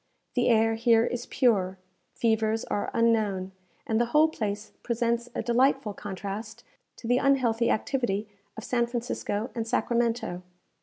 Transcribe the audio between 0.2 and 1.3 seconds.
The air here is